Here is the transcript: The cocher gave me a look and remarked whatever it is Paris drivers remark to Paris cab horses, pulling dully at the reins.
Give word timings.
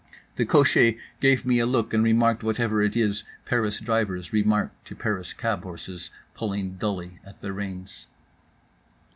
The 0.35 0.47
cocher 0.47 0.93
gave 1.19 1.45
me 1.45 1.59
a 1.59 1.67
look 1.67 1.93
and 1.93 2.03
remarked 2.03 2.41
whatever 2.41 2.81
it 2.81 2.97
is 2.97 3.23
Paris 3.45 3.77
drivers 3.79 4.33
remark 4.33 4.71
to 4.85 4.95
Paris 4.95 5.31
cab 5.31 5.61
horses, 5.61 6.09
pulling 6.33 6.77
dully 6.77 7.19
at 7.23 7.41
the 7.41 7.53
reins. 7.53 8.07